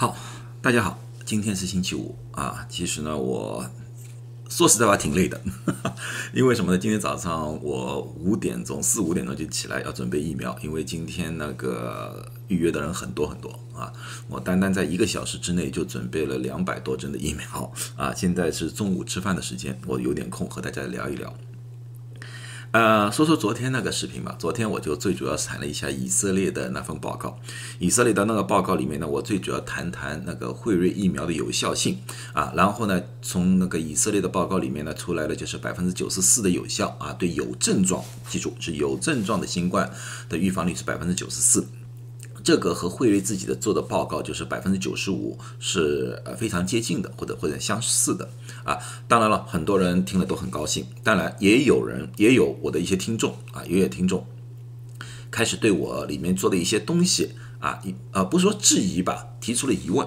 [0.00, 0.16] 好，
[0.62, 2.66] 大家好，今天是星期五啊。
[2.70, 3.62] 其实呢，我
[4.48, 5.38] 说实在话挺累的，
[6.32, 6.78] 因为什么呢？
[6.78, 13.92] 今天早上我五点钟四五点钟就起来要准备疫苗，因为今天那个预约的人很多很多啊。
[14.26, 18.14] 我单单在一个小时之内就准备了两百多针的疫苗啊。
[18.14, 21.30] 现在是中午吃饭的时间，我有点空和大家聊一聊。
[22.72, 24.36] 呃，说说昨天那个视频吧。
[24.38, 27.36] 昨天我就最主要谈了一下以色列的那份报告。
[27.80, 31.98] 以色列的那个报告里面呢，我最主要谈谈那个辉瑞疫苗的有效性
[32.32, 32.52] 啊。
[32.54, 37.12] 然后呢，从那个以色列的报告里面呢，出来了就是百分之九十四的有效啊。
[37.12, 39.90] 对有症状，记住是有症状的新冠
[40.28, 41.66] 的预防率是百分之九十四。
[42.50, 48.28] 这个和辉瑞自己的做的报告就是百分之九十五是呃非常接近的，或者或者相似的
[48.64, 48.76] 啊。
[49.06, 50.84] 当然了，很多人听了都很高兴。
[51.04, 54.26] 当然，也有人也有我的一些听众啊，也有听众
[55.30, 60.04] 开始对我里面做的一些东西啊，一呃不是说质疑吧，提出了疑问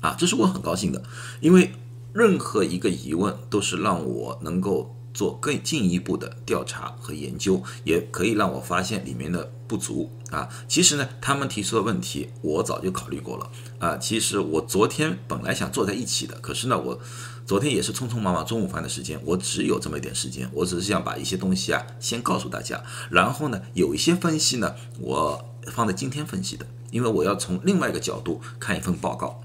[0.00, 1.02] 啊，这是我很高兴的，
[1.42, 1.72] 因为
[2.14, 4.96] 任何一个疑问都是让我能够。
[5.12, 10.48] 做更进一步的调查和研究，也可以让我发现里面的不足啊。
[10.66, 13.96] 其实呢，他们提出的问题我早就考虑过了啊。
[13.96, 16.98] 其实我昨天本来想坐在一起的，可是呢，我
[17.44, 29.40] 昨天也是匆匆忙忙中午饭的时间，我只有这么一点时间，我只是想把一些东西啊先告诉大家，然后呢，有一些分析呢，我放在今天分析的，因为我要从另外一个角度看一份报告。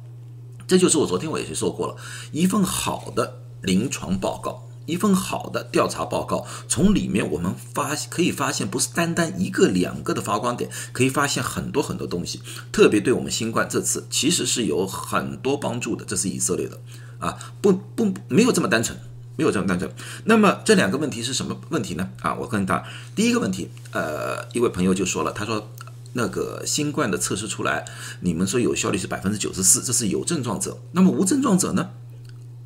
[0.68, 1.96] 这就是我昨天我也是说过了，
[2.32, 4.67] 一份好的临床报告。
[4.88, 16.04] 一份好的调查报告，从里面我们发可以发现，不是单单一个两个的发光点，可以发现很多很多东西，特别对我们新冠这次其实是有很多帮助的。
[16.04, 16.80] 这是以色列的
[17.20, 18.98] 啊，不不没有这么单纯，
[19.36, 19.92] 没有这么单纯。
[20.24, 22.10] 那么这两个问题是什么问题呢？
[22.22, 25.70] 啊，我跟他第一个问题，呃，一位朋友就说了，他说
[26.14, 27.84] 那个新冠的测试出来，
[28.22, 31.90] 你们说有效率是百分之九十四，这是有症状者，那么无症状者呢？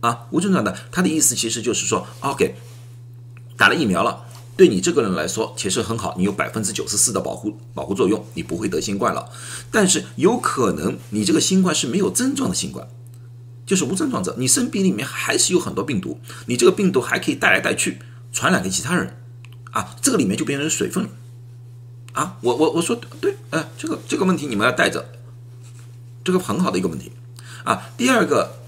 [0.02, 2.55] 啊，无症状的，他的意思其实就是说，OK，
[3.56, 4.25] 打了疫苗了，
[4.57, 9.29] 对你这个人来说其实很好，你有百分之九十四的保护保护作用，你不会得新冠了。
[9.69, 12.88] 但是有可能你这个新冠是没有症状的新冠，
[13.63, 18.00] 就是无症状者，你身体里面还是有很多病毒，你这个病毒还可以带来带去，
[18.34, 19.16] 传染给其他人，
[19.69, 21.09] 啊，这个里面就变成水分了。
[22.13, 25.06] 啊，我我我说对，呃，这个这个问题你们要带着，
[26.23, 27.11] 这个很好的一个问题。
[27.63, 28.60] 啊，第二个。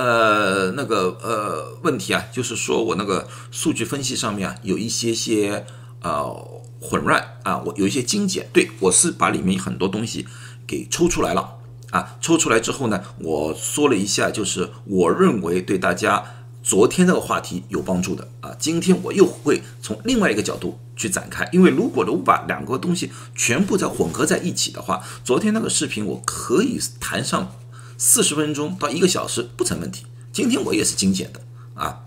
[0.00, 5.66] 呃，那个呃问题啊，就是说我那个数据分析上面啊有一些些
[6.00, 6.24] 呃
[6.80, 10.26] 混乱啊，我有一些精简，对我是把里面很多东西
[10.66, 11.58] 给抽出来了
[11.90, 16.24] 啊，抽出来之后呢，我说了一下，就是我认为对大家
[16.62, 27.52] 昨天那个话题有帮助的啊，今天我又会从另外一个角度去展开，因为如果我把两个东西全部再混合在一起的话，昨天那个视频我可以谈上。
[28.00, 30.06] 四十分钟到一个小时不成问题。
[30.32, 31.40] 今天我也是精简的
[31.74, 32.00] 啊，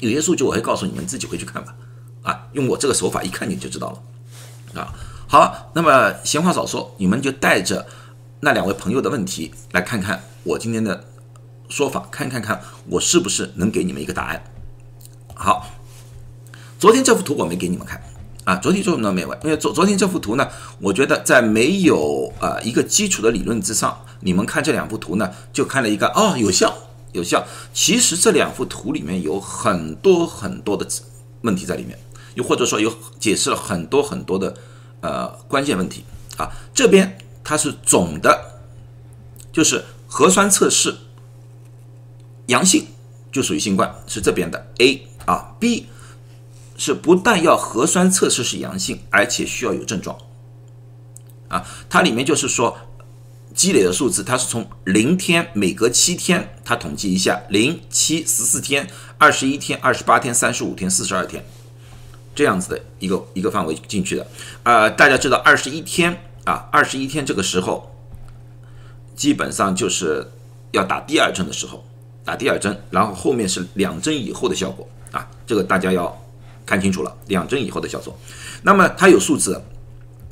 [0.00, 1.74] 有些数据我会告诉你们自己回去看吧。
[2.22, 4.80] 啊，用我这个手法一看你就知道了。
[4.80, 4.94] 啊，
[5.28, 7.86] 好，那么闲话少说，你们就带着
[8.40, 11.04] 那两位朋友的问题来看看我今天的
[11.68, 14.42] 说法，看看看我是不是能给你们一个答案。
[15.34, 15.68] 好，
[16.78, 18.02] 昨天这幅图我没给你们看。
[18.46, 20.48] 啊，昨天做那没完，因为昨昨天这幅图呢，
[20.80, 26.72] 我觉得在没有啊一个基础的理论之上，你们看这两幅图呢，就看了一个哦有效
[27.10, 27.44] 有效。
[27.74, 30.86] 其实这两幅图里面有很多很多的
[31.40, 31.98] 问题在里面，
[32.36, 34.54] 又或者说有解释了很多很多的
[35.00, 36.04] 呃关键问题
[36.36, 36.48] 啊。
[36.72, 38.60] 这边它是总的，
[39.50, 40.94] 就是核酸测试
[42.46, 42.86] 阳性
[43.32, 45.86] 就属于新冠，是这边的 A 啊 B。
[46.78, 50.18] 是不但要核酸测试是阳性，而且需要有症状，
[51.48, 52.76] 啊，它里面就是说
[53.54, 58.86] 积累的数字，它是从零天每隔七天，它统计一下零七十四天、
[59.16, 61.42] 二十一天、二十八天、三十五天、四十二天
[62.34, 64.26] 这样子的一个一个范围进去的，
[64.64, 67.90] 呃，大家知道二十一天啊，二十一天这个时候
[69.14, 70.30] 基本上就是
[70.72, 71.82] 要打第二针的时候，
[72.22, 76.14] 打第二针，然后后面是两针以后的效果啊，这个大家要。
[76.66, 78.18] 看清楚了，两针以后的叫做。
[78.62, 79.62] 那么它有数字，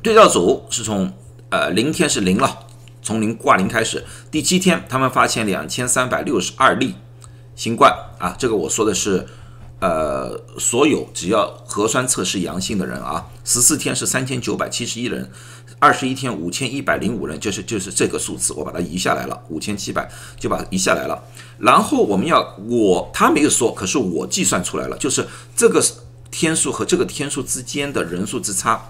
[0.03, 1.11] 对照组是从
[1.49, 2.67] 呃零天是零了，
[3.01, 4.03] 从零挂零开始。
[4.29, 6.95] 第七天他们发现两千三百六十二例
[7.55, 9.25] 新冠啊，这个我说的是
[9.79, 13.27] 呃所有只要核酸测试阳性的人啊。
[13.45, 15.31] 十四天是三千九百七十一人，
[15.77, 20.09] 二十一天五千一百零五人，就是就是这个数字，我把它移下来了，五千七百
[20.39, 21.23] 就把它移下来了。
[21.59, 25.79] 然后我们要我他没有说，可是我计算出来了，就是这个
[26.37, 28.89] 天数和这个天数之间的人数之差，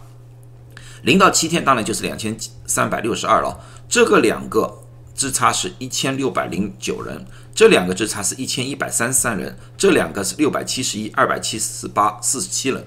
[1.04, 3.64] 零到七天当然就是两千三百六十二了。
[3.88, 4.80] 这个两个
[5.14, 12.84] 之差是一千六百零九人，这两个之差是一千一百三十三人，这两个是六百七十一、二百七十八、四十七人。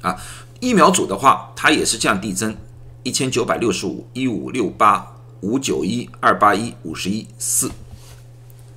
[0.00, 0.16] 啊，
[0.60, 2.56] 疫苗组的话，它也是这样递增：
[3.02, 5.04] 一千九百六十五、一五六八、
[5.40, 7.68] 五九一、二八一、五十一、四。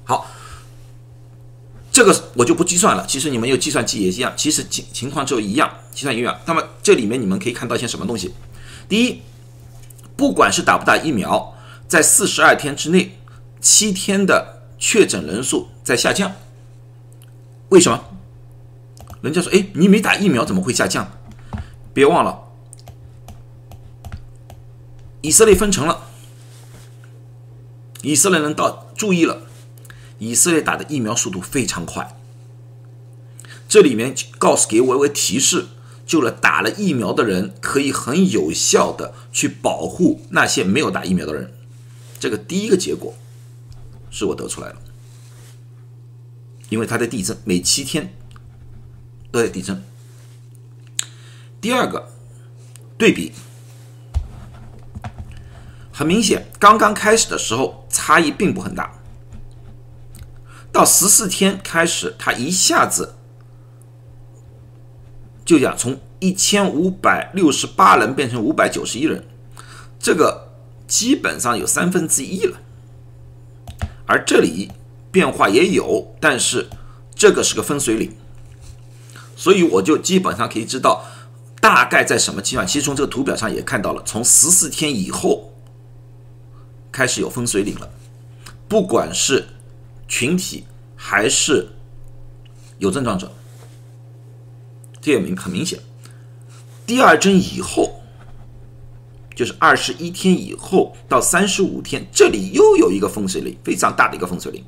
[0.03, 0.25] 好，
[1.91, 3.05] 这个我就不计算了。
[3.05, 6.39] 其实你们用计算机也一样，其实情情况就一样，计算一样。
[6.45, 8.33] 那么这里面你们可以看到一些什么东西？
[8.88, 9.21] 第一，
[10.15, 11.53] 不管是打不打疫苗，
[11.88, 13.17] 在四十二天之内，
[13.59, 16.31] 七天的确诊人数在下降。
[17.69, 18.03] 为什么？
[19.21, 21.11] 人家说：“哎，你没打疫苗怎么会下降？”
[21.94, 22.39] 别忘了，
[25.21, 26.05] 以色列分成了，
[28.01, 29.41] 以色列人到注意了，
[30.21, 32.15] 以色列打的疫苗速度非常快。
[33.68, 35.65] 这里面告诉给我一个提示，
[36.06, 41.51] 就是打了疫苗的人可以很有效的去保护那些没有打疫苗的人。
[42.19, 43.15] 这个第一个结果
[44.12, 44.75] 是我得出来了，
[46.69, 48.13] 因为它在地震每七天。
[49.33, 49.81] 都在递增。
[51.62, 52.12] 第二个
[52.97, 53.31] 对比
[55.89, 58.94] 很明显，刚刚开始的时候差异并不很大，
[60.71, 63.15] 到十四天开始，它一下子
[65.44, 69.25] 就讲从一千五百六十八人变成五百九十一人，
[70.00, 70.50] 这个
[70.88, 72.57] 基本上有三分之一了。
[74.06, 74.71] 而这里
[75.12, 76.69] 变化也有，但是
[77.13, 78.15] 这个是个分水岭。
[79.35, 81.06] 所以我就基本上可以知道
[81.59, 82.68] 大概在什么期段。
[82.68, 85.51] 其实从这个图表上也看到了，从十四天以后
[86.91, 87.89] 开始有分水岭了。
[88.69, 89.47] 不管是
[90.11, 91.69] 群体还是
[92.79, 93.31] 有症状者，
[94.99, 95.79] 这也明很明显。
[96.85, 98.01] 第二针以后，
[99.33, 104.61] 就是二十一天以后到三十五天，这里又有一个分水岭，非常大的一个分水岭。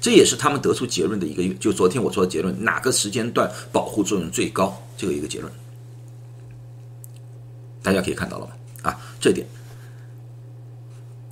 [0.00, 4.80] 这也是他们得出结论的一个，就昨天我说的结论，哪个时间段保护作用最高？
[4.96, 5.52] 这个一个结论，
[7.82, 8.56] 大家可以看到了吧？
[8.82, 9.44] 啊，这点，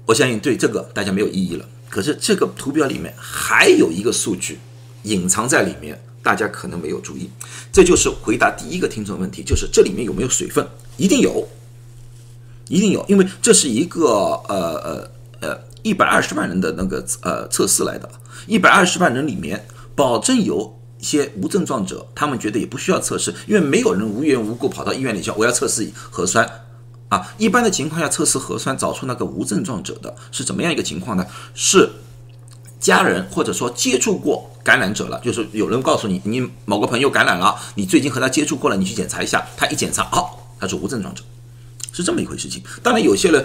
[0.07, 1.69] 我相信对这个大家没有异议了。
[1.89, 4.59] 可是这个图表里面还有一个数据
[5.05, 7.31] 隐藏在里面，大家可能没有注意。
[7.73, 10.67] 这就是回答第一个听众问题，就是这里面有没有水分？
[10.97, 11.47] 一定有，
[12.69, 14.09] 一定有，因为这是一个
[14.49, 15.11] 呃呃
[15.41, 18.09] 呃一百二十万人的那个呃测试来的。
[18.47, 19.65] 一百二十万人里面，
[19.95, 26.49] 保证有一些无症状者，他们觉得也不需要测试，因为没有人无缘无故跑到医院里去我要测试核酸
[27.09, 27.35] 啊。
[27.39, 31.27] 一般的情况下，测试核酸找出那个无症状者的是怎么样一个情况呢？
[31.55, 31.91] 是
[32.81, 40.29] 家人或者说接触过感染者了，就是有人告诉你你某个朋友感染了，你最近和他接触过了，你去检查一下，他一检查，哦，
[40.59, 41.23] 他是无症状者，
[41.93, 42.63] 是这么一回事情。
[42.83, 43.45] 当然，有些人。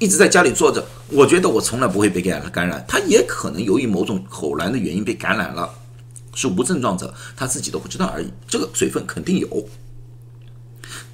[0.00, 2.52] 一直在家里坐着，我觉得我从来不会被感染。
[2.52, 5.68] 感染，他也可能由于某种偶然的原因被感染了，
[6.36, 8.32] 是无症状者，他自己都不知道而已。
[8.46, 9.68] 这个水分肯定有，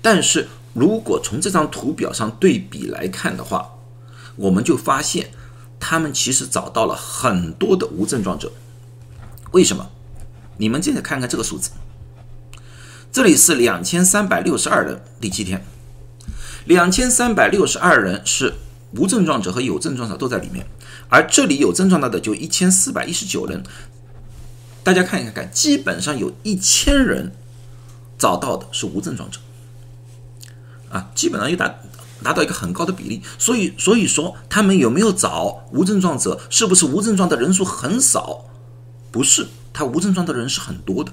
[0.03, 3.71] 但是如果从这张图表上对比来看的话，
[4.37, 5.31] 我们就发现
[5.81, 8.53] 他们其实找到了很多的无症状者。
[9.53, 9.89] 为什么？
[10.59, 11.71] 你们现在看看这个数字，
[13.11, 15.65] 这里是两千三百六十二人，第七天，
[16.67, 18.55] 两千三百六十二人是。
[18.97, 20.65] 无症状者和有症状者都在里面，
[21.09, 23.61] 而这里有症状的就一千四百一十九人。
[24.85, 27.33] 大家看一看，基本上有一千人
[28.17, 29.41] 找到的是无症状者，
[30.95, 31.75] 啊，基本上又达
[32.23, 33.21] 达到一个很高的比例。
[33.37, 36.41] 所以，所以说他们有没有找无症状者？
[36.49, 38.45] 是不是无症状的人数很少？
[39.11, 41.13] 不是，他无症状的人是很多的，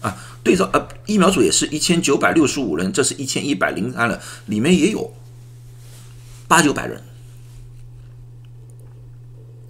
[0.00, 5.12] 啊，对照呃，疫苗组也是一千九百六十五人，这是一千一百零三人，里面也有。
[6.48, 7.02] 八九百人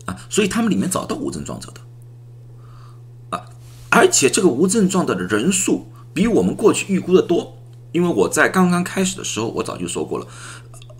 [0.07, 3.45] 啊，所以他们里面找到无症状者的啊，
[3.89, 7.62] 而且这个无症状的人数比我们过去预估的多。
[7.93, 10.27] 因为我在刚刚开始的时候，我早就说过了，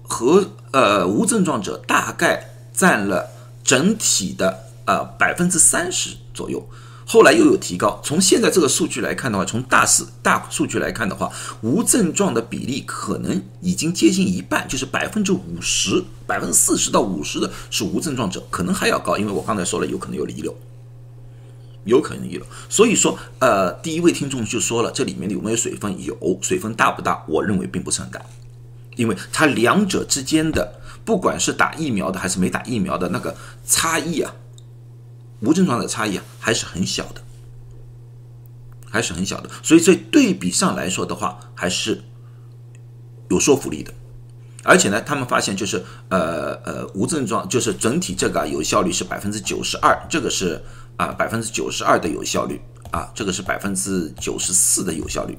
[0.03, 3.29] 和呃无症状者大概占了
[3.65, 6.63] 整体的呃百分之三十左右。
[7.05, 11.31] 后来又有提高，从现在这个数据来看的话，从大四大数据来看的话，
[11.61, 20.57] 无症状的比例可能已经接近一半，就是百分之五十、百分之四十到五十的是无症状者，可能还要高，因为我刚才说了，有可能有遗留，
[21.85, 22.47] 有可能遗留。
[22.69, 26.03] 所以说，呃，第一位听众就说了，这里面有没有水分？
[26.03, 27.25] 有水分大不大？
[27.29, 28.21] 我认为并不是很大，
[28.97, 33.37] 因为它两者之间的，不管是打疫苗的还是没打疫苗的那个
[33.67, 34.35] 差异啊。
[35.41, 37.21] 无症状的差异啊，还是很小的，
[38.89, 42.01] 还是很小的，所以在对比上来说的话，还是
[43.29, 43.93] 有说服力的。
[44.63, 50.63] 而且呢，他们发现就是呃呃无症状，就是整体这个有效率是百分之九十二，这个是
[50.97, 55.37] 啊百分之九十二的有效率啊，这个是百分之九十四的有效率，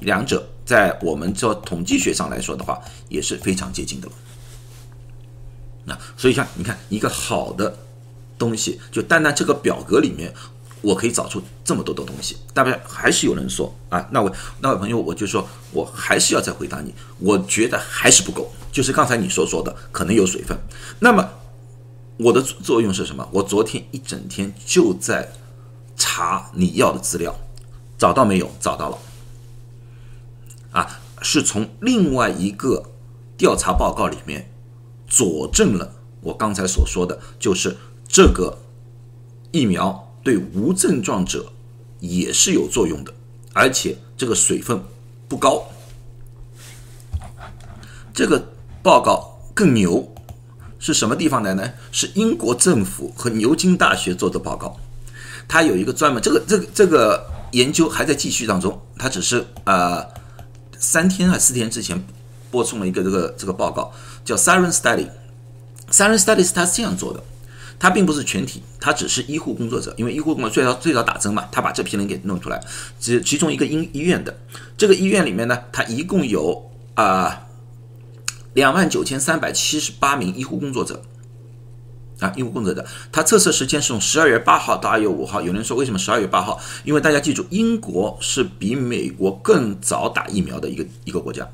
[0.00, 4.08] 两者在我们做统计学上来说的话也是非常接近的。
[5.84, 7.76] 那所以像你看一个好的
[8.38, 10.32] 东西，就单单这个表格里面。
[10.80, 14.30] 我可以找出这么多的东西，大不还是有人说啊，那位
[14.60, 20.56] 那位朋友，我就说我还是要再回答你，我觉得还是不够，就是刚才你所说的可能有水分。
[21.00, 21.28] 那么
[22.18, 23.28] 我的作用是什么？
[23.32, 25.32] 我昨天一整天就在
[25.96, 27.34] 查你要的资料，
[27.96, 28.50] 找到没有？
[28.60, 28.98] 找到了，
[30.72, 32.90] 啊，是从另外一个
[33.36, 34.50] 调查报告里面
[35.06, 38.58] 佐证了我刚才所说的，就是这个
[39.50, 40.04] 疫苗。
[40.20, 41.52] 对无症状者
[42.00, 43.14] 也是有作用的，
[43.54, 44.82] 而且这个水分
[45.26, 45.64] 不高。
[48.12, 48.46] 这个
[48.82, 50.12] 报告更牛，
[50.78, 51.70] 是什么地方来呢？
[51.92, 54.76] 是英国政府和牛津大学做的报告。
[55.46, 58.80] 它有一个专门，这个这个这个研究还在继续当中。
[58.96, 60.04] 它只是呃
[60.78, 62.04] 三天还四天之前
[62.50, 63.92] 播送了一个这个这个报告，
[64.24, 65.08] 叫 Siren Study。
[65.90, 67.22] Siren Studies 它是这样做的。
[67.80, 72.60] 它并不是全体，它只是医护工作者，因为医护工作最早最早打针嘛，他把这批人给弄出来，
[72.98, 74.36] 其其中一个医医院的
[74.76, 76.60] 这个医院里面呢，它一共有
[76.94, 77.46] 啊
[78.54, 81.02] 两万九千三百七十八名医护工作者
[82.20, 85.40] 啊，医护工作者，他测试时间是从十二月八号到二月五号。
[85.40, 86.60] 有人说为什么十二月八号？
[86.84, 91.48] 因为大家记住，英国是比美国更早打疫苗的一个一个国家，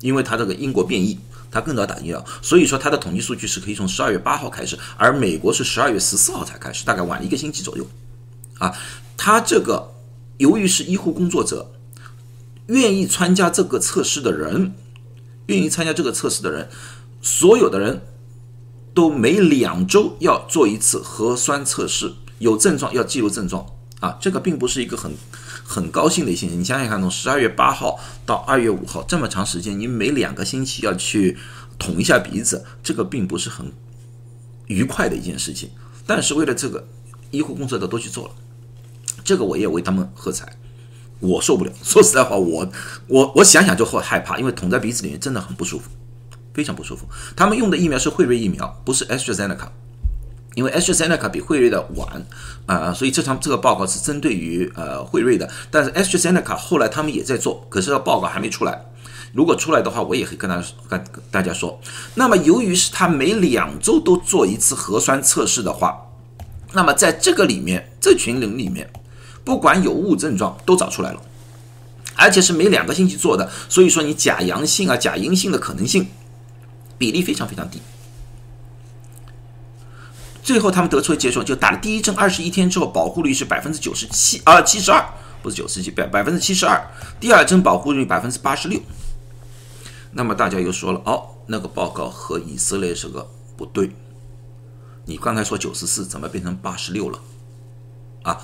[0.00, 1.18] 因为它这个英国变异。
[1.52, 7.84] 它更早打疫苗，所以说它的统计数据是可以从十二月八号开始，而美国是十二月十四号才开始，大概晚了一个星期左右。
[8.60, 8.72] 啊，
[9.16, 9.92] 他这个
[10.36, 11.72] 由于是医护工作者，
[12.66, 14.72] 愿意参加这个测试的人，
[15.50, 16.68] 愿意参加这个测试的人，
[17.20, 18.00] 所有的人
[18.94, 23.66] 都每两周要做一次核酸测试，有症状要记录症状。
[24.00, 25.12] 啊，这个并不是一个很。
[25.62, 31.38] 很高兴的一些，你想想看，从十二月八号到二月五号这么长时间，你每两个星期要去
[31.78, 33.72] 捅一下鼻子，这个并不是很
[34.66, 35.70] 愉快的一件事情。
[36.04, 36.88] 但是为了这个，
[37.30, 38.34] 医护工作者都去做了，
[39.22, 40.58] 这个我也为他们喝彩。
[41.20, 42.68] 我受不了， 说实在话，我
[43.06, 45.88] 我我想想就会害怕，因为捅在鼻子里面真的很不舒服，
[46.52, 47.06] 非常不舒服。
[47.36, 49.68] 他们用的疫苗是辉瑞疫苗，不是 AstraZeneca。
[50.56, 52.26] 因为 AstraZeneca 比辉瑞的晚
[52.66, 55.48] 啊，所以这场这个报告是针对于呃辉瑞的。
[55.70, 58.84] 但是 AstraZeneca 后来他们也在做，可是报告还没出来。
[59.32, 61.80] 如果出来的话，我也会跟大家跟大家说。
[62.16, 65.96] 那么由于是他每两周都做一次核酸测试的话，
[66.72, 68.90] 那么在这个里面，这群人里面，
[69.44, 71.20] 不管有无症状都找出来了，
[72.14, 76.08] 而且是每两个星期做的，所以说你假阳性啊、假阴性的可能性
[76.98, 77.80] 比例非常非常低。
[80.42, 85.04] 最后，他们得出的结论就打了第一针二十一天之后，保护率是百分之九十七啊，七十二，
[85.42, 86.80] 不是九十七，百百分之七十二。
[87.20, 88.80] 第二针保护率百分之八十六。
[90.12, 93.92] 那么大家又说了，哦，那个报告和以色列这个不对。
[95.04, 97.20] 你刚才说九十四，怎么变成八十六了？
[98.22, 98.40] 啊，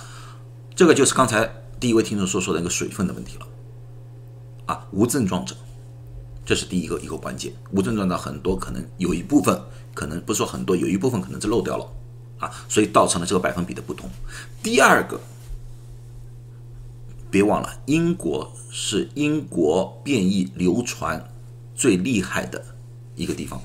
[0.77, 3.47] 这个就是刚才第一位听众所说的那个水分的问题了。
[4.67, 5.57] 啊，无症状者，
[6.45, 7.53] 这是第一个一个关键。
[7.73, 9.61] 无症状的很多可能有一部分。
[9.95, 11.91] 可能不说很多，有一部分可能是漏掉了
[12.39, 14.11] 啊，所以造成了这个百分比的不同。
[14.63, 15.19] 第二个，
[17.31, 21.33] 别忘了，英国是英国变异流传
[21.75, 22.63] 最厉害的
[23.15, 23.59] 一个地方，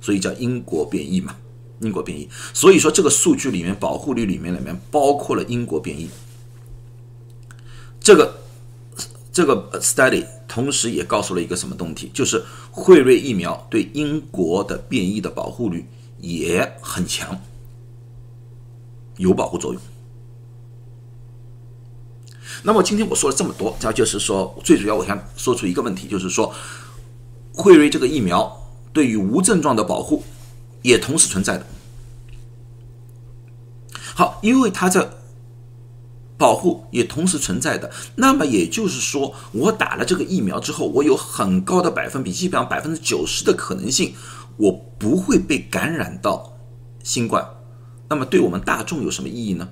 [0.00, 1.36] 所以叫英国变异嘛，
[1.78, 2.28] 英国变异。
[2.52, 6.10] 所以说这个数据里面，保护率里面里面包括了英国变异。
[8.06, 8.38] 这个
[9.32, 12.40] 这个 study 同时也告诉了一个什么东西，就是。
[12.70, 17.40] 辉瑞疫苗对英国的变异的保护率也很强，
[19.16, 19.82] 有保护作用。
[22.62, 26.54] 那么今天我说了这么多，这就是说，最主要我想说出一个问题，就是说，
[27.54, 30.22] 辉瑞这个疫苗对于无症状的保护
[30.82, 31.66] 也同时存在的。
[34.14, 35.08] 好，因为它在。
[36.38, 44.14] 保护也同时存在的，那么也就是说，我打了这个疫苗之后，我有很高的百分比，基本上百分之九十的可能性，
[44.56, 46.52] 我不会被感染到
[47.02, 47.46] 新冠。
[48.08, 49.68] 那么对我们大众有什么意义呢？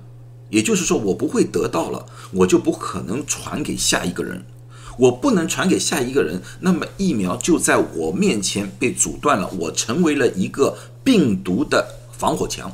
[0.49, 4.45] 也就是说，我不会得到了，我就不可能传给下一个人。
[4.97, 11.85] 我不能传给下一个人，那么疫苗就在我面前被阻断了，我成为了一个病毒的
[12.17, 12.71] 防火墙。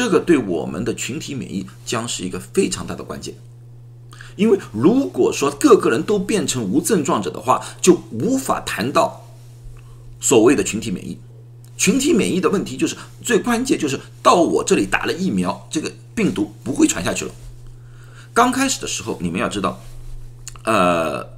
[0.00, 3.34] 这个对我们的群体免疫将是一个非常大的关键。
[4.34, 9.26] 因为如果说各个人都变成无症状者的话，就无法谈到
[10.18, 11.18] 所谓的群体免疫。
[11.76, 17.30] 群体免疫的问题就是最关键，就是到我这里打了疫苗，这个病毒不会传下去了。
[18.32, 19.82] 刚开始的时候，你们要知道，
[20.64, 21.28] 呃，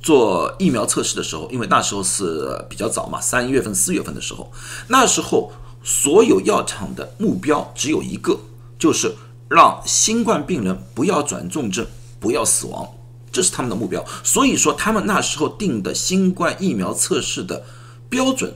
[0.00, 4.50] 做疫苗测试的时候，因为那时候是比较早嘛，三月份、四月份的时候，
[4.88, 5.52] 那时候
[5.86, 8.40] 所有药厂的目标只有一个，
[8.76, 9.14] 就是
[9.48, 11.86] 让新冠病人不要转重症。
[12.18, 12.88] 不要死亡，
[13.30, 14.04] 这是他们的目标。
[14.24, 17.64] 所以说，他们那时候定的新冠疫苗测试的
[18.08, 18.54] 标准，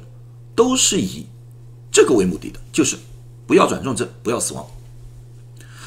[0.57, 1.27] 都是以
[1.93, 2.97] 这个为目的的，就是
[3.47, 4.67] 不要转重症，不要死亡。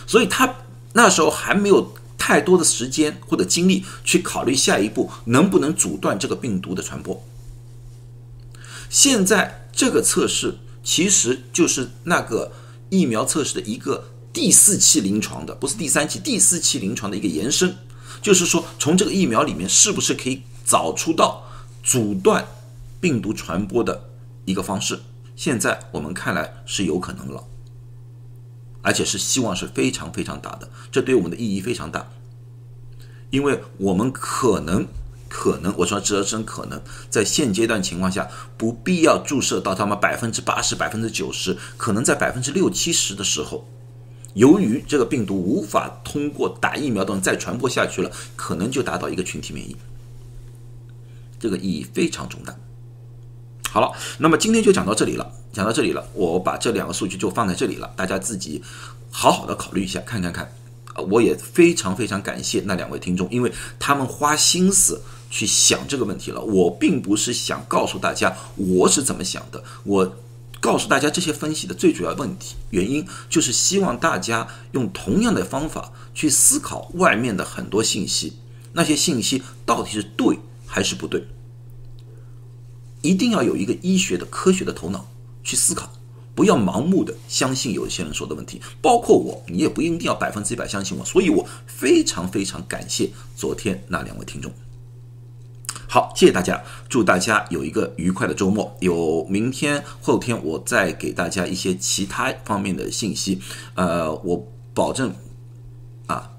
[0.06, 0.56] 所以他
[0.94, 7.22] 那时候还没有太多的时间或者精力去考虑下一步能不能阻断这个病毒的传播。
[8.88, 12.52] 现在这个测试其实就是那个
[12.90, 14.10] 疫苗测试的一个。
[14.34, 17.78] 第四期临床的不是第三期，第四期临床的一个延伸，
[18.20, 21.44] 就是说从这个疫苗里面是不是可以找出到
[21.84, 22.44] 阻断
[23.00, 24.10] 病毒传播的
[24.46, 25.02] 一个方式？
[25.36, 27.44] 现在我们看来是有可能了，
[28.82, 32.10] 而且是希望是非常非常大的，这对我们的意义非常大，
[33.30, 34.88] 因为我们可能
[35.36, 43.68] 可能我说这真可能在现阶段情况下不必要注射到他们百分之八十、百分之九十，可能在百分之六七十的时候。
[44.36, 49.76] 由于这个病毒无法通过打疫苗等再传播下去了，可能就达到一个群体免疫，
[51.40, 52.56] 这个意义非常重大。
[53.72, 58.62] 好了，那么今天就讲到这里了，讲到这里了，我把这两个数据就放在这里了，大家自己
[59.10, 60.48] 好好的考虑一下，看看看。
[61.10, 65.02] 我也非常非常感谢那两位听众，因为他们花心思
[65.34, 66.40] 去想这个问题了。
[66.42, 70.16] 我并不是想告诉大家我是怎么想的，我。
[70.64, 78.38] 告诉大家这些分析的最主要问题原因，就是希望大家用同样的方法去思考外面的很多信息，
[78.72, 81.28] 那些信息到底是对还是不对？
[83.02, 85.06] 一定要有一个医学的科学的头脑
[85.44, 85.92] 去思考，
[86.34, 91.04] 不要盲目的相信有些人说的问题，包括我，你也不一定要百分之一百相信我。
[91.04, 94.50] 所以我非常非常感谢昨天那两位听众。
[95.94, 98.76] 好，谢谢大家，祝大家有一个愉快的周末。
[98.80, 103.40] 有明天、后天，我再给大家一些其他方面的信息。
[103.76, 105.14] 呃，我保证
[106.08, 106.32] 啊，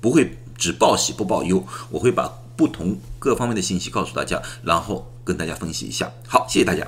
[0.00, 6.10] 不会只报喜不报忧，我会把不同各方面的信息告诉大家，然后跟大家分析一下。
[6.26, 6.84] 好，谢谢大家。